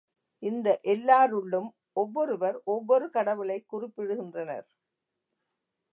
இந்த 0.43 0.67
எல்லாருள்ளும் 0.85 1.69
ஒவ்வொருவர் 1.93 2.57
ஒவ்வொரு 2.67 3.07
கடவுளைக்குறிப்பிடுகின்றனர். 3.13 4.67